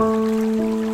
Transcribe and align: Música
Música 0.00 0.89